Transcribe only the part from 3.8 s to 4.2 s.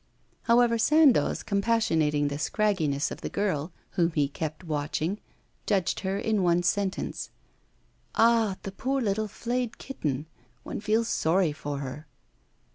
whom